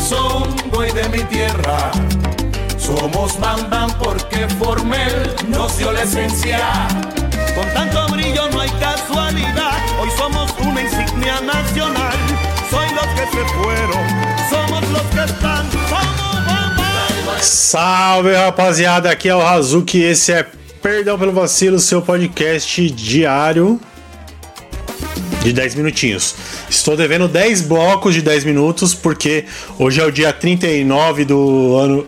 soy 0.00 0.90
de 0.92 1.08
mi 1.10 1.22
tierra. 1.24 1.90
Somos 2.78 3.38
Bambam 3.38 3.90
porque 3.98 4.48
Formel 4.58 5.34
nos 5.48 5.76
dio 5.76 5.92
la 5.92 6.02
esencia. 6.02 6.58
Con 7.54 7.68
tanto 7.74 8.06
brillo 8.12 8.48
no 8.50 8.60
hay 8.60 8.70
casualidad. 8.80 9.76
Hoy 10.00 10.08
somos 10.16 10.50
una 10.60 10.82
insignia 10.82 11.40
nacional. 11.40 12.16
Soy 12.70 12.86
los 12.94 13.06
que 13.06 13.26
se 13.26 13.44
fueron, 13.54 14.06
somos 14.48 14.88
los 14.90 15.02
que 15.02 15.24
están. 15.24 15.70
Somos 15.88 16.46
Bambam. 16.46 17.40
Salve 17.40 18.34
rapaziada, 18.34 19.10
aqui 19.10 19.28
é 19.28 19.34
o 19.34 19.46
Hazuki. 19.46 20.02
Esse 20.02 20.32
é 20.32 20.46
Perdão 20.82 21.18
pelo 21.18 21.32
Vacilo, 21.32 21.78
seu 21.78 22.00
podcast 22.00 22.90
diário 22.90 23.78
de 25.42 25.52
10 25.52 25.74
minutinhos. 25.74 26.34
Estou 26.68 26.96
devendo 26.96 27.26
10 27.28 27.62
blocos 27.62 28.14
de 28.14 28.22
10 28.22 28.44
minutos 28.44 28.94
porque 28.94 29.44
hoje 29.78 30.00
é 30.00 30.04
o 30.04 30.10
dia 30.10 30.32
39 30.32 31.24
do 31.24 31.76
ano 31.76 32.06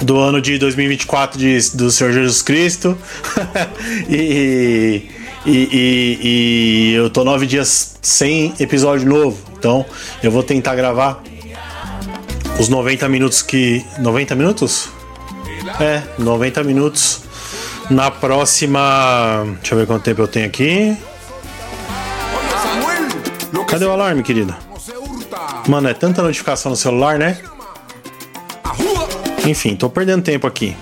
do 0.00 0.18
ano 0.18 0.40
de 0.40 0.58
2024 0.58 1.38
de, 1.38 1.70
do 1.76 1.90
Senhor 1.90 2.12
Jesus 2.12 2.42
Cristo. 2.42 2.96
e, 4.08 5.08
e, 5.44 5.52
e, 5.52 6.18
e 6.22 6.94
eu 6.94 7.10
tô 7.10 7.24
nove 7.24 7.46
dias 7.46 7.96
sem 8.02 8.54
episódio 8.58 9.08
novo. 9.08 9.38
Então 9.58 9.84
eu 10.22 10.30
vou 10.30 10.42
tentar 10.42 10.74
gravar 10.74 11.22
os 12.58 12.68
90 12.68 13.08
minutos 13.08 13.42
que. 13.42 13.84
90 13.98 14.34
minutos? 14.34 14.88
É, 15.80 16.02
90 16.18 16.62
minutos 16.64 17.20
na 17.90 18.10
próxima. 18.10 19.44
Deixa 19.60 19.74
eu 19.74 19.78
ver 19.78 19.86
quanto 19.86 20.02
tempo 20.02 20.22
eu 20.22 20.28
tenho 20.28 20.46
aqui. 20.46 20.96
Cadê 23.72 23.86
o 23.86 23.90
alarme, 23.90 24.22
querida? 24.22 24.54
Mano, 25.66 25.88
é 25.88 25.94
tanta 25.94 26.22
notificação 26.22 26.68
no 26.68 26.76
celular, 26.76 27.18
né? 27.18 27.38
Enfim, 29.46 29.74
tô 29.74 29.88
perdendo 29.88 30.22
tempo 30.22 30.46
aqui. 30.46 30.76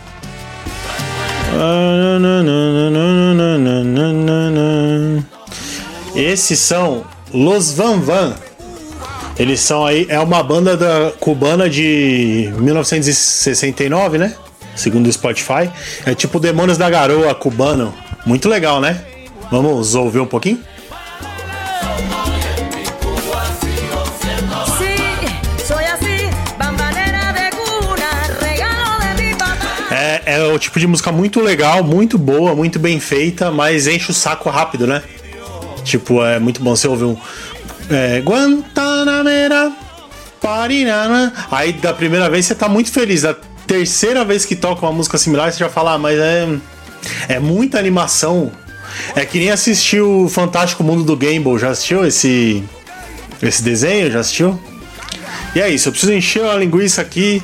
Esses 6.17 6.59
são 6.59 7.05
Los 7.33 7.73
Van 7.73 8.01
Van. 8.01 8.35
Eles 9.39 9.61
são 9.61 9.87
aí, 9.87 10.07
é 10.09 10.19
uma 10.19 10.43
banda 10.43 10.77
da, 10.77 11.13
cubana 11.21 11.71
de 11.71 12.53
1969, 12.57 14.19
né? 14.19 14.35
Segundo 14.75 15.07
o 15.07 15.13
Spotify. 15.13 15.71
É 16.05 16.13
tipo 16.13 16.41
Demônios 16.41 16.77
da 16.77 16.91
Garoa 16.91 17.37
cubano. 17.37 17.95
Muito 18.27 18.49
legal, 18.49 18.81
né? 18.81 19.01
Vamos 19.49 19.95
ouvir 19.95 20.19
um 20.19 20.27
pouquinho? 20.27 20.61
É, 30.41 30.45
o 30.47 30.59
tipo 30.59 30.81
de 30.81 30.87
música 30.87 31.13
muito 31.13 31.39
legal, 31.39 31.85
muito 31.85 32.17
boa, 32.17 32.55
muito 32.55 32.79
bem 32.79 32.99
feita, 32.99 33.51
mas 33.51 33.87
enche 33.87 34.11
o 34.11 34.15
saco 34.15 34.49
rápido, 34.49 34.87
né? 34.87 35.03
Tipo, 35.85 36.25
é 36.25 36.39
muito 36.39 36.63
bom 36.63 36.75
você 36.75 36.89
ouvir 36.89 37.05
um. 37.05 37.17
É, 37.91 38.21
Guantanamera, 38.21 39.71
Parinana. 40.41 41.31
Aí 41.51 41.75
da 41.75 41.93
primeira 41.93 42.31
vez 42.31 42.47
você 42.47 42.55
tá 42.55 42.71
muito 42.71 42.91
feliz. 42.91 43.21
Da 43.21 43.37
terceira 43.67 44.25
vez 44.25 44.47
que 44.47 44.57
toca 44.57 44.87
uma 44.87 44.93
música 44.93 45.19
similar, 45.19 45.53
você 45.53 45.59
já 45.59 45.69
fala, 45.69 45.93
ah, 45.93 45.99
mas 45.99 46.19
é. 46.19 46.49
É 47.29 47.39
muita 47.39 47.79
animação. 47.79 48.51
É 49.15 49.27
que 49.27 49.39
nem 49.39 49.51
assistir 49.51 50.01
o 50.01 50.27
Fantástico 50.27 50.83
Mundo 50.83 51.05
do 51.05 51.17
Gamble. 51.17 51.59
Já 51.59 51.69
assistiu 51.69 52.07
esse. 52.07 52.65
Esse 53.43 53.63
desenho? 53.63 54.11
Já 54.11 54.21
assistiu? 54.21 54.59
E 55.55 55.61
é 55.61 55.69
isso, 55.69 55.89
eu 55.89 55.93
preciso 55.93 56.15
encher 56.15 56.43
uma 56.43 56.55
linguiça 56.55 57.03
aqui 57.03 57.43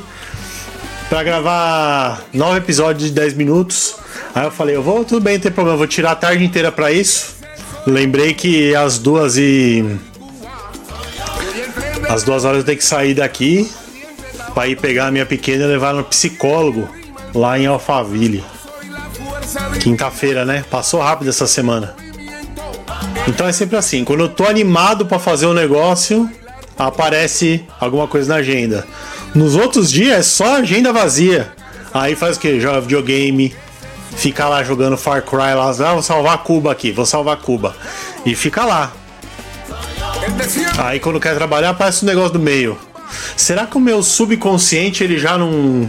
pra 1.08 1.22
gravar 1.22 2.24
nove 2.32 2.58
episódios 2.58 3.08
de 3.08 3.14
10 3.14 3.34
minutos. 3.34 3.96
Aí 4.34 4.44
eu 4.44 4.50
falei, 4.50 4.76
eu 4.76 4.82
vou, 4.82 5.04
tudo 5.04 5.22
bem, 5.22 5.34
não 5.34 5.40
tem 5.40 5.52
problema, 5.52 5.76
vou 5.76 5.86
tirar 5.86 6.12
a 6.12 6.16
tarde 6.16 6.44
inteira 6.44 6.70
pra 6.70 6.92
isso. 6.92 7.36
Lembrei 7.86 8.34
que 8.34 8.74
às 8.74 8.98
duas 8.98 9.36
e. 9.36 9.84
Às 12.08 12.22
duas 12.22 12.44
horas 12.44 12.58
eu 12.58 12.64
tenho 12.64 12.78
que 12.78 12.84
sair 12.84 13.14
daqui 13.14 13.70
pra 14.54 14.66
ir 14.66 14.76
pegar 14.76 15.06
a 15.06 15.10
minha 15.10 15.26
pequena 15.26 15.64
e 15.64 15.66
levar 15.66 15.94
no 15.94 16.04
psicólogo 16.04 16.88
lá 17.34 17.58
em 17.58 17.66
Alphaville. 17.66 18.44
Quinta-feira, 19.80 20.44
né? 20.44 20.64
Passou 20.70 21.00
rápido 21.00 21.28
essa 21.28 21.46
semana. 21.46 21.94
Então 23.28 23.46
é 23.46 23.52
sempre 23.52 23.76
assim, 23.76 24.04
quando 24.04 24.20
eu 24.20 24.28
tô 24.28 24.44
animado 24.44 25.06
pra 25.06 25.18
fazer 25.18 25.46
um 25.46 25.52
negócio, 25.52 26.30
aparece 26.78 27.64
alguma 27.80 28.06
coisa 28.06 28.28
na 28.28 28.36
agenda. 28.36 28.86
Nos 29.36 29.54
outros 29.54 29.92
dias 29.92 30.18
é 30.18 30.22
só 30.22 30.56
agenda 30.56 30.94
vazia. 30.94 31.52
Aí 31.92 32.16
faz 32.16 32.38
o 32.38 32.40
que? 32.40 32.58
Joga 32.58 32.80
videogame, 32.80 33.54
fica 34.16 34.48
lá 34.48 34.64
jogando 34.64 34.96
Far 34.96 35.22
Cry 35.22 35.54
lá, 35.54 35.68
ah, 35.68 35.92
vou 35.92 36.02
salvar 36.02 36.38
Cuba 36.38 36.72
aqui, 36.72 36.90
vou 36.90 37.04
salvar 37.04 37.36
Cuba. 37.36 37.76
E 38.24 38.34
fica 38.34 38.64
lá. 38.64 38.94
Aí 40.78 40.98
quando 40.98 41.20
quer 41.20 41.34
trabalhar, 41.34 41.70
aparece 41.70 42.02
um 42.02 42.08
negócio 42.08 42.32
do 42.32 42.38
meio. 42.38 42.78
Será 43.36 43.66
que 43.66 43.76
o 43.76 43.80
meu 43.80 44.02
subconsciente 44.02 45.04
ele 45.04 45.18
já 45.18 45.36
não. 45.36 45.86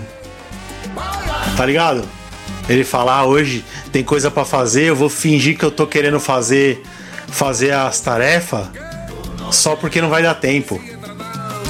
Tá 1.56 1.66
ligado? 1.66 2.04
Ele 2.68 2.84
fala, 2.84 3.20
ah, 3.20 3.26
hoje 3.26 3.64
tem 3.94 4.04
coisa 4.04 4.30
pra 4.30 4.44
fazer, 4.44 4.84
eu 4.84 4.96
vou 4.96 5.08
fingir 5.08 5.58
que 5.58 5.64
eu 5.64 5.72
tô 5.72 5.88
querendo 5.88 6.20
fazer 6.20 6.84
fazer 7.28 7.72
as 7.72 8.02
tarefas 8.02 8.68
só 9.52 9.74
porque 9.78 10.02
não 10.02 10.10
vai 10.10 10.22
dar 10.22 10.36
tempo. 10.36 10.82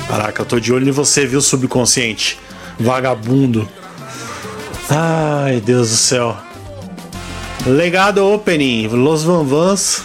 Caraca, 0.08 0.42
eu 0.42 0.46
tô 0.46 0.60
de 0.60 0.72
olho 0.72 0.88
em 0.88 0.92
você, 0.92 1.26
viu, 1.26 1.42
subconsciente? 1.42 2.40
Vagabundo. 2.80 3.68
Ai, 4.90 5.60
Deus 5.60 5.90
do 5.90 5.96
céu. 5.96 6.38
Legado 7.66 8.26
Opening, 8.26 8.88
Los 8.88 9.24
Van 9.24 9.44
Vans. 9.44 10.04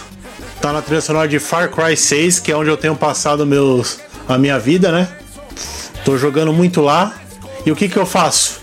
Tá 0.59 0.73
na 0.73 0.81
trilha 0.81 1.01
sonora 1.01 1.27
de 1.27 1.39
Far 1.39 1.69
Cry 1.69 1.95
6, 1.95 2.39
que 2.39 2.51
é 2.51 2.55
onde 2.55 2.69
eu 2.69 2.77
tenho 2.77 2.95
passado 2.95 3.45
meus, 3.45 3.99
a 4.27 4.37
minha 4.37 4.59
vida, 4.59 4.91
né? 4.91 5.07
Tô 6.03 6.17
jogando 6.17 6.51
muito 6.51 6.81
lá. 6.81 7.13
E 7.65 7.71
o 7.71 7.75
que 7.75 7.87
que 7.87 7.97
eu 7.97 8.05
faço? 8.05 8.61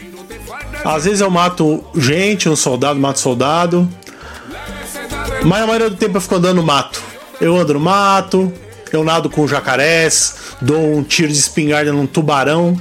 Às 0.84 1.04
vezes 1.04 1.20
eu 1.20 1.30
mato 1.30 1.82
gente, 1.94 2.48
um 2.48 2.56
soldado, 2.56 3.00
mato 3.00 3.18
soldado. 3.18 3.88
Mas 5.44 5.62
a 5.62 5.66
maioria 5.66 5.88
do 5.88 5.96
tempo 5.96 6.18
eu 6.18 6.20
fico 6.20 6.34
andando 6.34 6.56
no 6.56 6.62
mato. 6.62 7.02
Eu 7.40 7.56
ando 7.56 7.74
no 7.74 7.80
mato, 7.80 8.52
eu 8.92 9.04
nado 9.04 9.30
com 9.30 9.46
jacarés, 9.46 10.34
dou 10.60 10.96
um 10.96 11.02
tiro 11.02 11.32
de 11.32 11.38
espingarda 11.38 11.92
num 11.92 12.06
tubarão. 12.06 12.78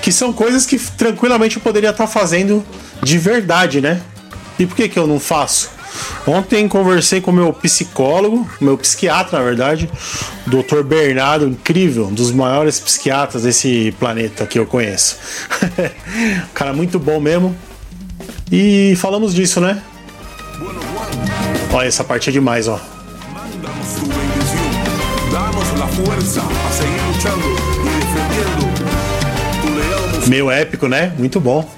Que 0.00 0.12
são 0.12 0.32
coisas 0.32 0.64
que 0.64 0.78
tranquilamente 0.78 1.56
eu 1.56 1.62
poderia 1.62 1.90
estar 1.90 2.06
fazendo 2.06 2.64
de 3.02 3.18
verdade, 3.18 3.80
né? 3.80 4.00
E 4.58 4.66
por 4.66 4.76
que, 4.76 4.88
que 4.88 4.98
eu 4.98 5.06
não 5.06 5.18
faço? 5.18 5.70
Ontem 6.26 6.66
conversei 6.68 7.20
com 7.20 7.30
meu 7.30 7.52
psicólogo, 7.52 8.48
meu 8.60 8.78
psiquiatra, 8.78 9.38
na 9.38 9.44
verdade, 9.44 9.90
Dr. 10.46 10.82
Bernardo, 10.82 11.46
incrível, 11.46 12.06
um 12.06 12.14
dos 12.14 12.32
maiores 12.32 12.80
psiquiatras 12.80 13.42
desse 13.42 13.94
planeta 13.98 14.46
que 14.46 14.58
eu 14.58 14.66
conheço. 14.66 15.18
Cara 16.54 16.72
muito 16.72 16.98
bom 16.98 17.20
mesmo. 17.20 17.54
E 18.50 18.94
falamos 18.96 19.34
disso, 19.34 19.60
né? 19.60 19.82
Olha, 21.72 21.86
essa 21.86 22.04
parte 22.04 22.28
é 22.30 22.32
demais, 22.32 22.68
ó. 22.68 22.80
Fuerza 26.04 26.42
a 26.42 26.72
seguir 26.72 27.00
luchando 27.08 27.46
y 27.82 27.88
defendiendo 28.00 28.62
tu 29.62 29.68
leal 29.74 30.06
música. 30.08 30.26
Meio 30.28 30.50
épico, 30.50 30.88
né? 30.88 31.12
Muito 31.18 31.40
bom. 31.40 31.68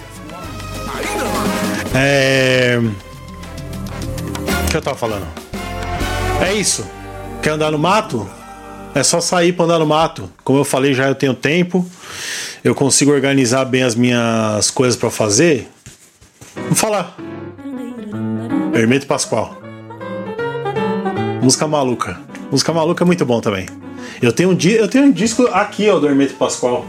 É. 1.95 2.79
O 4.67 4.71
que 4.71 4.77
eu 4.77 4.83
tava 4.83 4.97
falando? 4.97 5.27
É 6.41 6.53
isso. 6.53 6.85
Quer 7.43 7.51
andar 7.51 7.71
no 7.71 7.79
mato? 7.79 8.29
É 8.95 9.03
só 9.03 9.21
sair 9.21 9.53
pra 9.53 9.65
andar 9.65 9.79
no 9.79 9.87
mato. 9.87 10.31
Como 10.43 10.59
eu 10.59 10.65
falei, 10.65 10.95
já 10.95 11.07
eu 11.07 11.15
tenho 11.15 11.35
tempo. 11.35 11.87
Eu 12.65 12.75
consigo 12.75 13.13
organizar 13.13 13.65
bem 13.65 13.83
as 13.83 13.95
minhas 13.95 14.71
coisas 14.71 14.99
pra 14.99 15.11
fazer. 15.11 15.69
Vou 16.55 16.75
falar. 16.75 17.17
Hermeto 18.75 19.07
Pascoal. 19.07 19.57
Música 21.43 21.67
maluca. 21.67 22.19
Música 22.51 22.73
maluca 22.73 23.05
é 23.05 23.07
muito 23.07 23.25
bom 23.25 23.41
também. 23.41 23.67
Eu 24.23 24.33
tenho 24.33 24.51
um, 24.51 24.55
di 24.55 24.73
eu 24.73 24.89
tenho 24.89 25.05
um 25.07 25.13
disco 25.13 25.47
aqui, 25.53 25.89
ó, 25.89 25.99
do 25.99 26.07
Hermeto 26.07 26.35
Pascoal. 26.35 26.85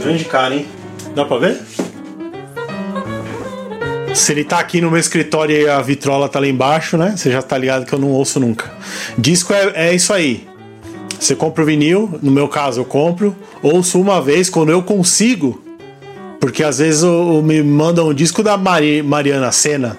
Grande 0.00 0.24
cara, 0.24 0.54
hein? 0.54 0.66
Dá 1.14 1.24
pra 1.24 1.38
ver? 1.38 1.60
Se 4.14 4.32
ele 4.32 4.44
tá 4.44 4.58
aqui 4.58 4.80
no 4.80 4.90
meu 4.90 4.98
escritório 4.98 5.54
e 5.56 5.68
a 5.68 5.80
vitrola 5.82 6.28
tá 6.28 6.40
lá 6.40 6.46
embaixo, 6.46 6.96
né? 6.96 7.14
Você 7.16 7.30
já 7.30 7.42
tá 7.42 7.56
ligado 7.58 7.84
que 7.84 7.92
eu 7.92 7.98
não 7.98 8.08
ouço 8.08 8.40
nunca. 8.40 8.72
Disco 9.18 9.52
é, 9.52 9.72
é 9.90 9.94
isso 9.94 10.12
aí. 10.12 10.46
Você 11.18 11.34
compra 11.34 11.62
o 11.62 11.66
vinil, 11.66 12.18
no 12.22 12.30
meu 12.30 12.48
caso 12.48 12.80
eu 12.80 12.84
compro, 12.84 13.34
ouço 13.62 14.00
uma 14.00 14.20
vez 14.22 14.48
quando 14.48 14.70
eu 14.70 14.82
consigo. 14.82 15.62
Porque 16.40 16.62
às 16.62 16.78
vezes 16.78 17.02
o, 17.02 17.38
o- 17.38 17.42
me 17.42 17.62
mandam 17.62 18.08
um 18.08 18.14
disco 18.14 18.42
da 18.42 18.56
Mari- 18.56 19.02
Mariana 19.02 19.52
Senna. 19.52 19.98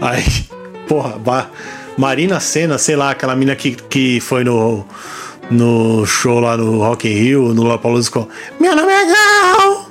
Aí, 0.00 0.24
porra, 0.88 1.18
ba- 1.18 1.50
Marina 1.96 2.40
Senna, 2.40 2.78
sei 2.78 2.96
lá, 2.96 3.10
aquela 3.10 3.36
mina 3.36 3.54
que, 3.54 3.72
que 3.72 4.20
foi 4.20 4.44
no, 4.44 4.84
no 5.50 6.06
show 6.06 6.40
lá 6.40 6.56
no 6.56 6.78
Rock 6.78 7.08
in 7.08 7.12
Rio, 7.12 7.54
no 7.54 7.62
Lollapalooza 7.62 8.10
com 8.10 8.28
Meu 8.58 8.74
nome 8.74 8.92
é 8.92 9.06
Gal! 9.06 9.90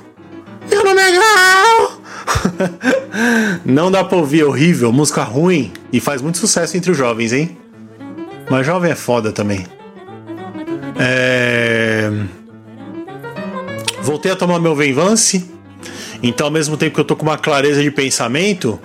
Meu 0.70 0.84
nome 0.84 1.00
é 1.00 1.12
Gal! 1.12 2.00
Não 3.64 3.90
dá 3.90 4.04
pra 4.04 4.18
ouvir, 4.18 4.40
é 4.40 4.44
horrível, 4.44 4.92
música 4.92 5.22
ruim 5.22 5.72
e 5.92 6.00
faz 6.00 6.22
muito 6.22 6.38
sucesso 6.38 6.76
entre 6.76 6.90
os 6.90 6.96
jovens, 6.96 7.32
hein? 7.32 7.56
Mas 8.48 8.66
jovem 8.66 8.90
é 8.90 8.94
foda 8.94 9.32
também. 9.32 9.66
É... 10.98 12.10
Voltei 14.02 14.32
a 14.32 14.36
tomar 14.36 14.58
meu 14.58 14.74
Venvance. 14.74 15.48
Então, 16.22 16.48
ao 16.48 16.52
mesmo 16.52 16.76
tempo 16.76 16.94
que 16.94 17.00
eu 17.00 17.04
tô 17.04 17.16
com 17.16 17.22
uma 17.22 17.38
clareza 17.38 17.82
de 17.82 17.90
pensamento, 17.90 18.78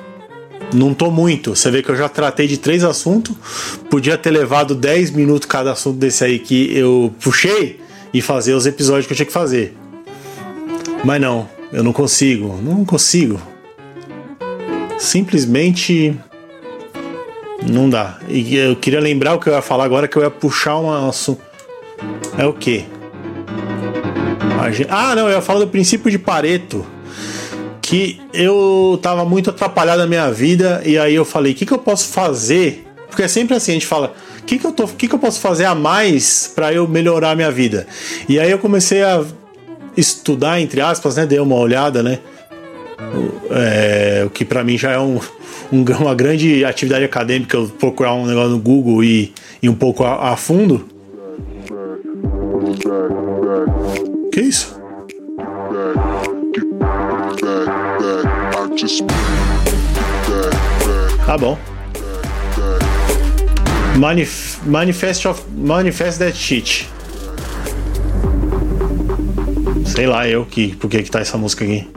não 0.74 0.94
tô 0.94 1.12
muito. 1.12 1.56
Você 1.56 1.70
vê 1.72 1.82
que 1.82 1.90
eu 1.90 1.96
já 1.96 2.10
tratei 2.10 2.48
de 2.48 2.58
três 2.58 2.84
assuntos. 2.84 3.36
Podia 3.90 4.18
ter 4.18 4.32
levado 4.32 4.76
10 4.76 5.12
minutos 5.12 5.48
cada 5.48 5.72
assunto 5.72 5.98
desse 5.98 6.24
aí 6.24 6.40
que 6.40 6.76
eu 6.78 7.14
puxei 7.22 7.80
e 8.14 8.22
fazer 8.22 8.54
os 8.54 8.66
episódios 8.66 9.06
que 9.06 9.14
eu 9.14 9.18
tinha 9.18 9.26
que 9.26 9.34
fazer. 9.34 9.76
Mas 11.04 11.22
não, 11.22 11.48
eu 11.72 11.84
não 11.84 11.94
consigo. 11.94 12.60
Não 12.62 12.84
consigo. 12.86 13.40
Simplesmente 14.98 16.18
não 17.70 17.90
dá. 17.90 18.20
E 18.28 18.56
eu 18.56 18.76
queria 18.76 19.00
lembrar 19.00 19.36
o 19.36 19.40
que 19.40 19.50
eu 19.50 19.54
ia 19.54 19.62
falar 19.62 19.86
agora, 19.86 20.08
que 20.08 20.18
eu 20.18 20.24
ia 20.24 20.30
puxar 20.30 20.78
um 20.78 20.92
assunto. 21.10 21.42
É 22.38 22.46
o 22.46 22.54
quê? 22.54 22.86
Ah, 24.90 25.16
não, 25.16 25.30
eu 25.30 25.36
ia 25.36 25.42
falar 25.42 25.60
do 25.60 25.68
princípio 25.68 26.10
de 26.10 26.18
Pareto. 26.18 26.86
Que 27.88 28.20
eu 28.34 28.98
tava 29.00 29.24
muito 29.24 29.52
atrapalhado 29.52 30.00
na 30.00 30.08
minha 30.08 30.32
vida, 30.32 30.82
e 30.84 30.98
aí 30.98 31.14
eu 31.14 31.24
falei, 31.24 31.52
o 31.52 31.56
que, 31.56 31.68
que 31.68 31.72
eu 31.72 31.78
posso 31.78 32.08
fazer? 32.08 32.84
Porque 33.08 33.22
é 33.22 33.28
sempre 33.28 33.56
assim, 33.56 33.74
a 33.74 33.74
gente 33.76 33.86
fala, 33.86 34.16
o 34.40 34.44
que, 34.44 34.58
que, 34.58 34.66
eu, 34.66 34.72
tô, 34.72 34.88
que, 34.88 35.08
que 35.08 35.14
eu 35.14 35.20
posso 35.20 35.40
fazer 35.40 35.66
a 35.66 35.76
mais 35.76 36.52
para 36.56 36.74
eu 36.74 36.88
melhorar 36.88 37.32
a 37.32 37.36
minha 37.36 37.52
vida? 37.52 37.86
E 38.28 38.40
aí 38.40 38.50
eu 38.50 38.58
comecei 38.58 39.04
a 39.04 39.24
estudar, 39.96 40.60
entre 40.60 40.82
aspas, 40.82 41.16
né? 41.16 41.28
Dei 41.28 41.40
uma 41.40 41.56
olhada, 41.56 42.02
né? 42.02 42.18
É, 43.52 44.24
o 44.26 44.32
que 44.32 44.44
para 44.44 44.64
mim 44.64 44.80
já 44.80 44.92
é 44.92 45.00
um, 45.00 45.20
uma 45.72 46.16
grande 46.16 46.66
atividade 46.66 47.06
acadêmica, 47.06 47.56
eu 47.56 47.68
procurar 47.68 48.16
um 48.16 48.26
negócio 48.26 48.50
no 48.50 48.60
Google 48.60 49.04
e 49.04 49.32
ir 49.62 49.70
um 49.70 49.76
pouco 49.76 50.04
a, 50.04 50.32
a 50.32 50.36
fundo. 50.36 50.88
Que 54.32 54.42
isso? 54.42 54.75
Tá 61.26 61.38
bom. 61.38 61.58
Manif 63.98 64.60
Manifest 64.66 65.28
of 65.28 65.42
Manifest 65.56 66.20
that 66.20 66.38
shit. 66.38 66.88
Sei 69.86 70.06
lá 70.06 70.28
eu 70.28 70.46
que 70.46 70.76
por 70.76 70.90
que 70.90 71.02
que 71.02 71.10
tá 71.10 71.20
essa 71.20 71.38
música 71.38 71.64
aqui. 71.64 71.90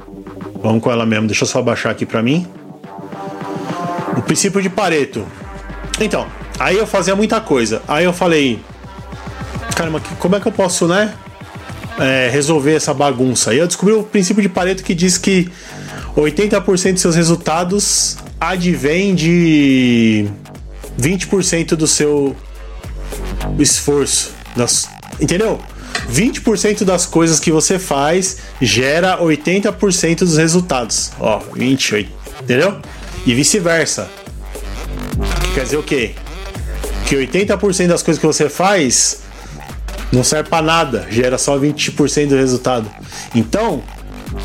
Vamos 0.63 0.83
com 0.83 0.91
ela 0.91 1.05
mesmo. 1.05 1.27
Deixa 1.27 1.45
eu 1.45 1.49
só 1.49 1.61
baixar 1.61 1.91
aqui 1.91 2.07
pra 2.07 2.23
mim. 2.23 2.47
O 4.17 4.23
princípio 4.23 4.63
de 4.63 4.71
Pareto. 4.71 5.27
Então, 6.01 6.27
aí 6.59 6.79
eu 6.79 6.87
fazia 6.87 7.15
muita 7.15 7.41
coisa. 7.41 7.83
Aí 7.87 8.05
eu 8.05 8.13
falei, 8.13 8.61
caramba, 9.77 10.01
como 10.19 10.37
é 10.37 10.41
que 10.41 10.47
eu 10.47 10.53
posso, 10.53 10.89
né? 10.89 11.13
É, 11.99 12.31
resolver 12.31 12.75
essa 12.75 12.95
bagunça. 12.95 13.53
E 13.53 13.59
eu 13.59 13.67
descobri 13.67 13.93
o 13.93 14.03
princípio 14.05 14.43
de 14.43 14.49
Pareto 14.49 14.83
que 14.83 14.95
diz 14.95 15.19
que 15.19 15.51
80% 16.19 16.95
dos 16.95 17.03
seus 17.03 17.15
resultados 17.15 18.17
advém 18.41 19.15
de 19.15 20.29
20% 21.01 21.77
do 21.77 21.87
seu 21.87 22.35
esforço. 23.59 24.33
Das, 24.57 24.89
entendeu? 25.21 25.61
20% 26.11 26.85
das 26.85 27.07
coisas 27.07 27.39
que 27.39 27.53
você 27.53 27.79
faz 27.79 28.39
gera 28.61 29.19
80% 29.19 30.19
dos 30.19 30.37
resultados. 30.37 31.13
Ó, 31.21 31.39
28, 31.55 32.11
entendeu? 32.43 32.81
E 33.25 33.35
vice-versa. 33.35 34.11
Quer 35.55 35.65
dizer 35.65 35.77
o 35.77 35.83
quê? 35.83 36.15
Que 37.07 37.15
80% 37.17 37.87
das 37.87 38.03
coisas 38.03 38.21
que 38.21 38.27
você 38.27 38.49
faz 38.49 39.21
não 40.11 40.25
serve 40.25 40.49
para 40.49 40.63
nada, 40.63 41.07
gera 41.11 41.39
só 41.39 41.59
20% 41.59 42.29
do 42.29 42.37
resultado. 42.37 42.91
Então, 43.35 43.83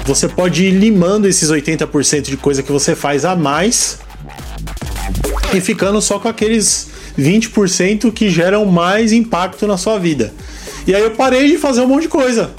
você 0.06 0.28
pode 0.28 0.66
ir 0.66 0.72
limando 0.72 1.28
esses 1.28 1.50
80% 1.50 2.24
de 2.24 2.38
coisa 2.38 2.64
que 2.64 2.72
você 2.72 2.96
faz 2.96 3.26
a 3.26 3.36
mais 3.36 4.00
e 5.54 5.62
ficando 5.62 6.02
só 6.02 6.20
com 6.20 6.28
aqueles 6.28 6.90
20% 7.18 8.12
que 8.12 8.30
geram 8.30 8.66
mais 8.66 9.12
impacto 9.12 9.68
na 9.68 9.78
sua 9.78 10.00
vida. 10.00 10.34
E 10.88 10.94
aí 10.94 11.02
eu 11.02 11.12
parei 11.12 11.48
de 11.48 11.58
fazer 11.58 11.82
um 11.82 11.88
monte 11.88 12.04
de 12.04 12.10
coisa. 12.10 12.52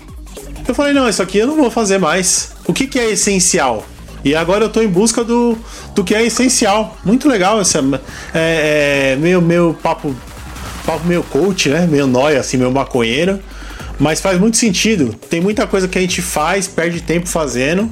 Eu 0.66 0.74
falei, 0.74 0.92
não, 0.92 1.08
isso 1.08 1.22
aqui 1.22 1.38
eu 1.38 1.46
não 1.46 1.56
vou 1.56 1.70
fazer 1.70 1.98
mais. 1.98 2.52
O 2.66 2.72
que, 2.72 2.86
que 2.86 2.98
é 2.98 3.10
essencial? 3.10 3.84
E 4.24 4.34
agora 4.34 4.64
eu 4.64 4.68
tô 4.70 4.80
em 4.80 4.88
busca 4.88 5.22
do, 5.22 5.58
do 5.94 6.02
que 6.02 6.14
é 6.14 6.24
essencial. 6.24 6.96
Muito 7.04 7.28
legal 7.28 7.60
esse 7.60 7.76
é, 7.76 9.12
é 9.12 9.16
meio, 9.16 9.42
meio 9.42 9.76
papo, 9.82 10.14
papo 10.86 11.06
meio 11.06 11.22
coach, 11.24 11.68
né? 11.68 11.86
Meio 11.86 12.06
nóia, 12.06 12.40
assim, 12.40 12.56
meio 12.56 12.70
maconheiro. 12.70 13.38
Mas 13.98 14.20
faz 14.20 14.38
muito 14.38 14.56
sentido. 14.56 15.14
Tem 15.30 15.40
muita 15.40 15.66
coisa 15.66 15.86
que 15.86 15.98
a 15.98 16.00
gente 16.00 16.20
faz, 16.20 16.66
perde 16.66 17.00
tempo 17.00 17.28
fazendo. 17.28 17.90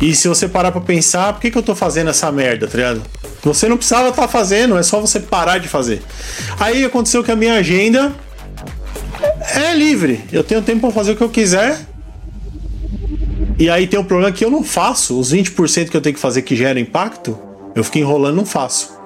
E 0.00 0.14
se 0.14 0.28
você 0.28 0.48
parar 0.48 0.72
pra 0.72 0.80
pensar, 0.80 1.32
por 1.32 1.40
que, 1.40 1.50
que 1.50 1.58
eu 1.58 1.62
tô 1.62 1.74
fazendo 1.74 2.10
essa 2.10 2.30
merda, 2.30 2.66
tá 2.66 2.76
ligado? 2.76 3.02
Você 3.42 3.68
não 3.68 3.76
precisava 3.76 4.10
estar 4.10 4.22
tá 4.22 4.28
fazendo, 4.28 4.76
é 4.76 4.82
só 4.82 5.00
você 5.00 5.20
parar 5.20 5.58
de 5.58 5.68
fazer. 5.68 6.02
Aí 6.58 6.84
aconteceu 6.84 7.24
que 7.24 7.30
a 7.30 7.36
minha 7.36 7.54
agenda 7.54 8.14
é 9.54 9.74
livre. 9.74 10.22
Eu 10.32 10.44
tenho 10.44 10.62
tempo 10.62 10.80
para 10.80 10.90
fazer 10.90 11.12
o 11.12 11.16
que 11.16 11.22
eu 11.22 11.28
quiser. 11.28 11.78
E 13.58 13.68
aí 13.68 13.86
tem 13.86 13.98
um 13.98 14.04
problema 14.04 14.32
que 14.32 14.44
eu 14.44 14.50
não 14.50 14.62
faço. 14.62 15.18
Os 15.18 15.32
20% 15.32 15.90
que 15.90 15.96
eu 15.96 16.00
tenho 16.00 16.14
que 16.14 16.20
fazer 16.20 16.42
que 16.42 16.56
gera 16.56 16.78
impacto, 16.80 17.38
eu 17.74 17.84
fico 17.84 17.98
enrolando 17.98 18.36
não 18.36 18.46
faço. 18.46 18.98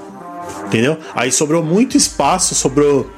Entendeu? 0.67 0.97
Aí 1.15 1.33
sobrou 1.33 1.63
muito 1.63 1.97
espaço, 1.97 2.55
sobrou. 2.55 3.11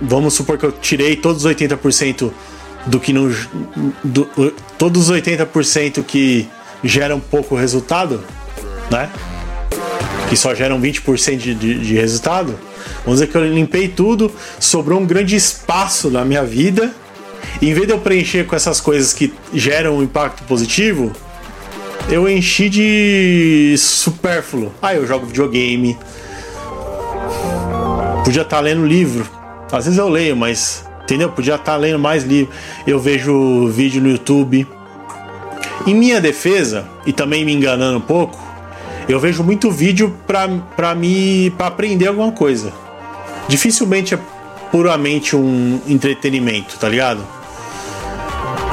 Vamos 0.00 0.34
supor 0.34 0.58
que 0.58 0.64
eu 0.64 0.72
tirei 0.72 1.16
todos 1.16 1.44
os 1.44 1.52
80% 1.52 2.30
do 2.86 3.00
que 3.00 3.12
não. 3.12 3.32
Do, 4.04 4.28
todos 4.78 5.08
os 5.08 5.16
80% 5.16 6.04
que 6.04 6.48
geram 6.84 7.18
pouco 7.18 7.56
resultado, 7.56 8.22
né? 8.90 9.10
Que 10.28 10.36
só 10.36 10.54
geram 10.54 10.80
20% 10.80 11.36
de, 11.36 11.54
de, 11.54 11.78
de 11.78 11.94
resultado 11.94 12.56
Vamos 13.04 13.20
dizer 13.20 13.30
que 13.30 13.36
eu 13.36 13.46
limpei 13.46 13.88
tudo, 13.88 14.32
sobrou 14.58 15.00
um 15.00 15.06
grande 15.06 15.36
espaço 15.36 16.10
na 16.10 16.24
minha 16.24 16.44
vida. 16.44 16.92
Em 17.62 17.72
vez 17.72 17.86
de 17.86 17.92
eu 17.92 17.98
preencher 17.98 18.44
com 18.46 18.56
essas 18.56 18.80
coisas 18.80 19.12
que 19.12 19.32
geram 19.54 19.98
um 19.98 20.02
impacto 20.02 20.42
positivo, 20.44 21.12
eu 22.08 22.28
enchi 22.28 22.68
de 22.68 23.76
supérfluo. 23.78 24.72
Ah, 24.82 24.94
eu 24.94 25.06
jogo 25.06 25.26
videogame. 25.26 25.96
Podia 28.24 28.42
estar 28.42 28.56
tá 28.56 28.60
lendo 28.60 28.84
livro. 28.84 29.35
Às 29.70 29.84
vezes 29.84 29.98
eu 29.98 30.08
leio, 30.08 30.36
mas 30.36 30.84
entendeu? 31.02 31.30
Podia 31.30 31.54
estar 31.54 31.72
tá 31.72 31.76
lendo 31.76 31.98
mais 31.98 32.24
livro. 32.24 32.52
Eu 32.86 32.98
vejo 32.98 33.68
vídeo 33.68 34.02
no 34.02 34.10
YouTube. 34.10 34.66
Em 35.86 35.94
minha 35.94 36.20
defesa, 36.20 36.88
e 37.04 37.12
também 37.12 37.44
me 37.44 37.52
enganando 37.52 37.98
um 37.98 38.00
pouco, 38.00 38.36
eu 39.08 39.20
vejo 39.20 39.44
muito 39.44 39.70
vídeo 39.70 40.16
pra 40.26 40.94
me 40.94 41.50
pra 41.50 41.68
aprender 41.68 42.08
alguma 42.08 42.32
coisa. 42.32 42.72
Dificilmente 43.46 44.14
é 44.14 44.18
puramente 44.72 45.36
um 45.36 45.80
entretenimento, 45.86 46.76
tá 46.76 46.88
ligado? 46.88 47.24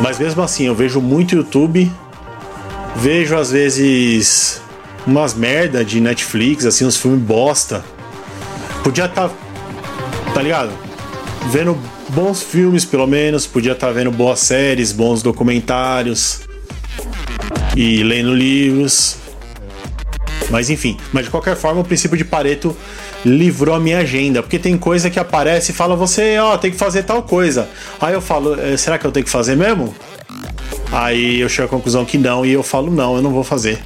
Mas 0.01 0.17
mesmo 0.17 0.41
assim, 0.41 0.65
eu 0.65 0.73
vejo 0.73 1.00
muito 1.00 1.35
YouTube, 1.35 1.91
vejo 2.95 3.38
às 3.38 3.51
vezes 3.51 4.59
umas 5.05 5.35
merda 5.35 5.85
de 5.85 6.01
Netflix, 6.01 6.65
assim, 6.65 6.85
uns 6.85 6.97
filmes 6.97 7.21
bosta. 7.21 7.83
Podia 8.83 9.05
estar, 9.05 9.29
tá, 9.29 9.35
tá 10.34 10.42
ligado? 10.42 10.72
Vendo 11.50 11.78
bons 12.10 12.42
filmes, 12.42 12.86
pelo 12.86 13.06
menos, 13.06 13.46
podia 13.46 13.74
estar 13.74 13.88
tá 13.88 13.94
vendo 13.94 14.12
boas 14.12 14.40
séries, 14.40 14.92
bons 14.92 15.22
documentários 15.22 16.42
e 17.75 18.04
lendo 18.04 18.34
livros. 18.34 19.18
Mas 20.50 20.70
enfim, 20.70 20.98
mas 21.12 21.25
de 21.25 21.32
qualquer 21.32 21.56
forma, 21.56 21.82
o 21.82 21.84
princípio 21.84 22.18
de 22.18 22.25
Pareto 22.25 22.75
livrou 23.25 23.75
a 23.75 23.80
minha 23.80 24.00
agenda, 24.00 24.44
porque 24.44 24.60
tem 24.60 24.78
coisa 24.78 25.10
que 25.10 25.20
aparece 25.20 25.72
e 25.72 25.75
fala 25.75 25.96
você, 25.96 26.38
ó, 26.38 26.58
tem 26.58 26.72
que 26.72 26.78
fazer 26.78 27.04
tal 27.04 27.24
coisa. 27.24 27.70
Aí 28.00 28.13
eu 28.13 28.22
falo, 28.22 28.60
é, 28.60 28.75
será 28.75 28.98
que 28.98 29.06
eu 29.06 29.12
tenho 29.12 29.24
que 29.24 29.32
fazer 29.32 29.56
mesmo? 29.56 29.94
Aí 30.92 31.40
eu 31.40 31.50
chego 31.50 31.68
à 31.68 31.70
conclusão 31.70 32.06
que 32.06 32.18
não 32.18 32.46
e 32.46 32.52
eu 32.52 32.62
falo 32.62 32.92
não, 32.92 33.16
eu 33.16 33.22
não 33.22 33.32
vou 33.32 33.44
fazer. 33.44 33.80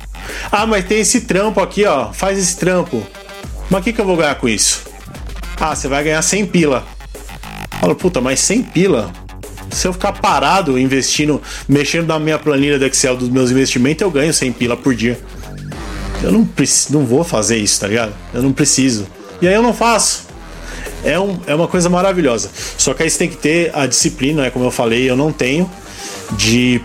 Ah, 0.51 0.65
mas 0.65 0.85
tem 0.85 0.99
esse 0.99 1.21
trampo 1.21 1.61
aqui, 1.61 1.85
ó, 1.85 2.11
faz 2.11 2.37
esse 2.37 2.57
trampo. 2.57 3.05
Mas 3.69 3.81
o 3.81 3.83
que, 3.83 3.93
que 3.93 4.01
eu 4.01 4.05
vou 4.05 4.17
ganhar 4.17 4.35
com 4.35 4.49
isso? 4.49 4.86
Ah, 5.59 5.75
você 5.75 5.87
vai 5.87 6.03
ganhar 6.03 6.21
100 6.21 6.45
pila. 6.47 6.85
Falo, 7.79 7.95
puta, 7.95 8.21
mas 8.21 8.39
100 8.41 8.63
pila? 8.63 9.11
Se 9.69 9.87
eu 9.87 9.93
ficar 9.93 10.13
parado 10.13 10.79
investindo, 10.79 11.41
mexendo 11.67 12.07
na 12.07 12.19
minha 12.19 12.39
planilha 12.39 12.79
do 12.79 12.85
Excel 12.85 13.17
dos 13.17 13.29
meus 13.29 13.51
investimentos, 13.51 14.01
eu 14.01 14.09
ganho 14.11 14.33
100 14.33 14.53
pila 14.53 14.77
por 14.77 14.95
dia. 14.95 15.19
Eu 16.23 16.31
não, 16.31 16.47
não 16.89 17.05
vou 17.05 17.23
fazer 17.23 17.57
isso, 17.57 17.79
tá 17.79 17.87
ligado? 17.87 18.13
Eu 18.33 18.41
não 18.41 18.51
preciso. 18.51 19.07
E 19.41 19.47
aí 19.47 19.53
eu 19.53 19.61
não 19.61 19.73
faço. 19.73 20.27
é, 21.03 21.19
um, 21.19 21.39
é 21.45 21.53
uma 21.53 21.67
coisa 21.67 21.89
maravilhosa. 21.89 22.49
Só 22.77 22.93
que 22.93 23.03
aí 23.03 23.09
você 23.09 23.17
tem 23.17 23.29
que 23.29 23.37
ter 23.37 23.71
a 23.75 23.85
disciplina, 23.85 24.43
né? 24.43 24.49
Como 24.49 24.65
eu 24.65 24.71
falei, 24.71 25.09
eu 25.09 25.15
não 25.15 25.31
tenho, 25.31 25.69
de, 26.33 26.81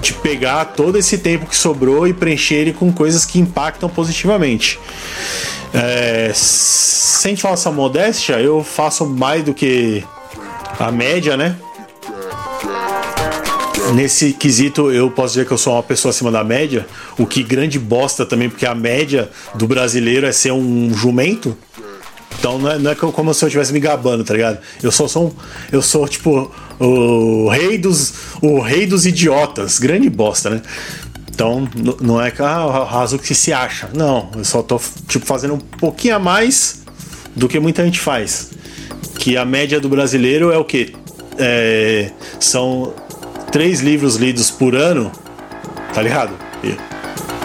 de 0.00 0.12
pegar 0.12 0.64
todo 0.66 0.98
esse 0.98 1.18
tempo 1.18 1.46
que 1.46 1.56
sobrou 1.56 2.06
e 2.06 2.12
preencher 2.12 2.54
ele 2.56 2.72
com 2.72 2.92
coisas 2.92 3.24
que 3.24 3.38
impactam 3.38 3.88
positivamente. 3.88 4.78
É, 5.72 6.30
sem 6.34 7.36
falsa 7.36 7.70
modéstia, 7.70 8.40
eu 8.40 8.62
faço 8.62 9.06
mais 9.06 9.42
do 9.42 9.52
que 9.52 10.04
a 10.78 10.90
média, 10.90 11.36
né? 11.36 11.56
Nesse 13.94 14.34
quesito, 14.34 14.90
eu 14.92 15.10
posso 15.10 15.34
dizer 15.34 15.46
que 15.46 15.52
eu 15.52 15.58
sou 15.58 15.72
uma 15.72 15.82
pessoa 15.82 16.10
acima 16.10 16.30
da 16.30 16.44
média, 16.44 16.86
o 17.18 17.26
que 17.26 17.42
grande 17.42 17.78
bosta 17.78 18.26
também, 18.26 18.50
porque 18.50 18.66
a 18.66 18.74
média 18.74 19.30
do 19.54 19.66
brasileiro 19.66 20.26
é 20.26 20.32
ser 20.32 20.52
um 20.52 20.92
jumento. 20.94 21.56
Então 22.38 22.58
não 22.58 22.70
é, 22.70 22.78
não 22.78 22.90
é 22.90 22.94
como 22.94 23.32
se 23.32 23.44
eu 23.44 23.48
estivesse 23.48 23.72
me 23.72 23.80
gabando, 23.80 24.22
tá 24.24 24.34
ligado? 24.34 24.58
Eu 24.82 24.92
só 24.92 25.08
sou 25.08 25.28
um, 25.28 25.32
eu 25.72 25.80
sou 25.80 26.06
tipo 26.06 26.52
o 26.80 27.48
rei 27.48 27.78
dos 27.78 28.12
o 28.40 28.60
rei 28.60 28.86
dos 28.86 29.06
idiotas, 29.06 29.78
grande 29.78 30.08
bosta, 30.08 30.50
né? 30.50 30.62
Então 31.30 31.68
não 32.00 32.20
é 32.20 32.30
que 32.30 32.42
ah, 32.42 32.84
raso 32.88 33.18
que 33.18 33.34
se 33.34 33.52
acha. 33.52 33.88
Não, 33.94 34.30
eu 34.36 34.44
só 34.44 34.62
tô 34.62 34.80
tipo 35.08 35.24
fazendo 35.24 35.54
um 35.54 35.58
pouquinho 35.58 36.16
a 36.16 36.18
mais 36.18 36.82
do 37.36 37.48
que 37.48 37.58
muita 37.60 37.84
gente 37.84 38.00
faz. 38.00 38.50
Que 39.18 39.36
a 39.36 39.44
média 39.44 39.80
do 39.80 39.88
brasileiro 39.88 40.50
é 40.52 40.58
o 40.58 40.64
quê? 40.64 40.92
É, 41.38 42.10
são 42.40 42.92
três 43.52 43.80
livros 43.80 44.16
lidos 44.16 44.50
por 44.50 44.74
ano, 44.74 45.10
tá 45.94 46.02
ligado? 46.02 46.32
Eu- 46.62 46.76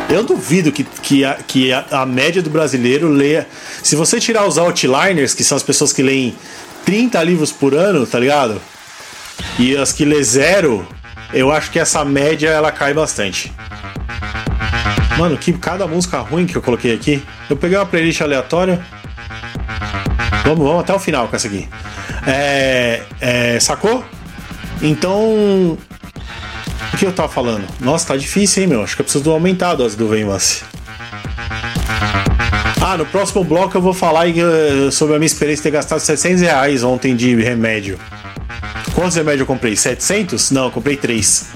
Eu 0.10 0.24
duvido 0.24 0.72
que, 0.72 0.84
que, 0.84 1.24
a, 1.26 1.34
que 1.36 1.72
a, 1.72 1.86
a 1.92 2.06
média 2.06 2.42
do 2.42 2.50
brasileiro 2.50 3.08
leia. 3.10 3.48
Se 3.82 3.96
você 3.96 4.20
tirar 4.20 4.46
os 4.48 4.58
outliners, 4.58 5.34
que 5.34 5.44
são 5.44 5.56
as 5.56 5.64
pessoas 5.64 5.92
que 5.94 6.04
leem 6.04 6.36
30 6.86 7.24
livros 7.24 7.52
por 7.52 7.74
ano, 7.74 8.06
tá 8.06 8.20
ligado? 8.20 8.60
E 9.60 9.76
as 9.78 9.92
que 9.92 10.06
lê 10.06 10.24
zero, 10.24 10.88
eu 11.34 11.52
acho 11.52 11.72
que 11.72 11.80
essa 11.80 12.04
média 12.04 12.50
ela 12.50 12.72
cai 12.72 12.94
bastante. 12.94 13.52
Mano, 15.18 15.38
que 15.38 15.54
cada 15.54 15.86
música 15.86 16.20
ruim 16.20 16.46
que 16.46 16.56
eu 16.56 16.62
coloquei 16.62 16.94
aqui. 16.94 17.24
Eu 17.50 17.56
peguei 17.56 17.78
uma 17.78 17.86
playlist 17.86 18.22
aleatória. 18.22 18.84
Vamos, 20.44 20.66
vamos 20.66 20.82
até 20.82 20.94
o 20.94 21.00
final 21.00 21.28
com 21.28 21.36
essa 21.36 21.48
aqui. 21.48 21.70
É, 22.26 23.02
é, 23.22 23.60
sacou? 23.60 24.04
Então, 24.82 25.78
o 26.94 26.98
que 26.98 27.06
eu 27.06 27.14
tava 27.14 27.30
falando? 27.30 27.66
Nossa, 27.80 28.08
tá 28.08 28.18
difícil, 28.18 28.64
hein, 28.64 28.70
meu? 28.70 28.84
Acho 28.84 28.96
que 28.96 29.02
eu 29.02 29.06
preciso 29.06 29.30
aumentar 29.32 29.72
a 29.72 29.76
dose 29.76 29.96
do 29.96 30.08
Venvance. 30.08 30.64
Ah, 32.82 32.98
no 32.98 33.06
próximo 33.06 33.44
bloco 33.44 33.78
eu 33.78 33.82
vou 33.82 33.94
falar 33.94 34.28
eh, 34.28 34.92
sobre 34.92 35.16
a 35.16 35.20
minha 35.20 35.26
experiência 35.26 35.62
de 35.62 35.64
ter 35.64 35.72
gastado 35.72 36.00
700 36.00 36.42
reais 36.42 36.84
ontem 36.84 37.16
de 37.16 37.34
remédio. 37.36 37.98
Quantos 38.94 39.16
remédios 39.16 39.42
eu 39.42 39.46
comprei? 39.48 39.76
700? 39.76 40.52
Não, 40.52 40.66
eu 40.66 40.72
comprei 40.72 40.96
3. 40.96 41.48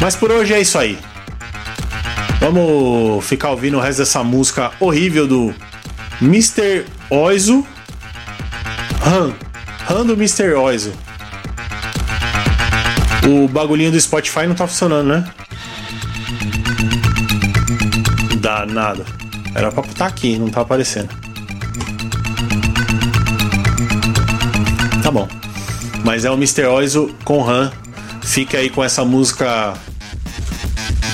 Mas 0.00 0.14
por 0.14 0.30
hoje 0.30 0.52
é 0.52 0.60
isso 0.60 0.78
aí. 0.78 0.98
Vamos 2.38 3.24
ficar 3.24 3.50
ouvindo 3.50 3.78
o 3.78 3.80
resto 3.80 3.98
dessa 3.98 4.22
música 4.22 4.70
horrível 4.78 5.26
do 5.26 5.54
Mr. 6.20 6.84
Oizo. 7.10 7.66
Han. 9.04 9.32
Han 9.88 10.06
do 10.06 10.12
Mr. 10.12 10.54
Oizo. 10.54 10.92
O 13.26 13.48
bagulhinho 13.48 13.90
do 13.90 14.00
Spotify 14.00 14.46
não 14.46 14.54
tá 14.54 14.66
funcionando, 14.66 15.08
né? 15.08 15.24
Danado. 18.38 19.04
Era 19.54 19.72
pra 19.72 19.82
estar 19.82 20.06
aqui, 20.06 20.38
não 20.38 20.50
tá 20.50 20.60
aparecendo. 20.60 21.08
Tá 25.02 25.10
bom. 25.10 25.28
Mas 26.04 26.24
é 26.24 26.30
o 26.30 26.34
Mr. 26.34 26.66
Oizo 26.66 27.12
com 27.24 27.48
Han. 27.48 27.72
Fica 28.22 28.58
aí 28.58 28.70
com 28.70 28.84
essa 28.84 29.04
música 29.04 29.74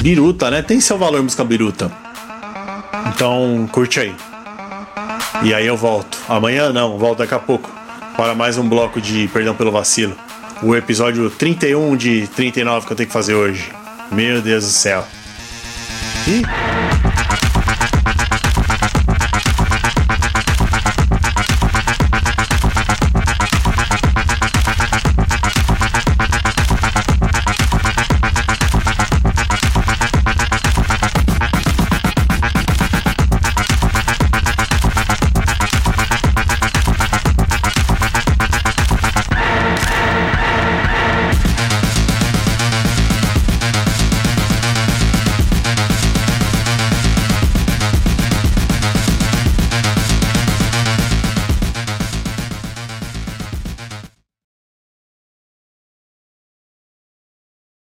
biruta, 0.00 0.50
né? 0.50 0.60
Tem 0.62 0.80
seu 0.80 0.98
valor 0.98 1.22
música 1.22 1.44
biruta. 1.44 1.90
Então, 3.14 3.68
curte 3.72 4.00
aí. 4.00 4.14
E 5.42 5.54
aí 5.54 5.66
eu 5.66 5.76
volto. 5.76 6.18
Amanhã 6.28 6.72
não, 6.72 6.98
volto 6.98 7.18
daqui 7.18 7.34
a 7.34 7.38
pouco. 7.38 7.70
Para 8.16 8.34
mais 8.34 8.58
um 8.58 8.68
bloco 8.68 9.00
de 9.00 9.28
Perdão 9.28 9.54
pelo 9.54 9.70
Vacilo. 9.70 10.16
O 10.62 10.74
episódio 10.74 11.30
31 11.30 11.96
de 11.96 12.26
39 12.28 12.86
que 12.86 12.92
eu 12.92 12.96
tenho 12.96 13.06
que 13.06 13.12
fazer 13.12 13.34
hoje. 13.34 13.70
Meu 14.10 14.42
Deus 14.42 14.64
do 14.64 14.70
céu. 14.70 15.06
Ih. 16.26 16.79